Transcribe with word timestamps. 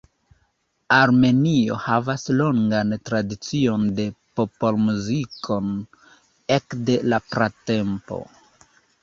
Armenio 0.93 1.75
havas 1.83 2.23
longan 2.37 2.95
tradicion 3.09 3.85
de 4.01 4.07
popolmuziko 4.41 5.59
ekde 6.59 6.99
la 7.13 7.23
pratempo. 7.29 8.21